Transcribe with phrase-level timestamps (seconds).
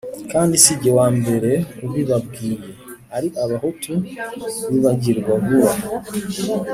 [0.31, 1.51] kandi si jye wa mbere
[1.85, 2.69] ubibabwiye,
[3.15, 3.93] ari abahutu
[4.69, 5.71] bibagirwa vuba